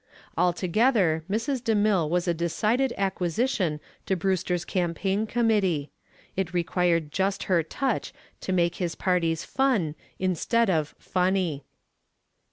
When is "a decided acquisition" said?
2.27-3.79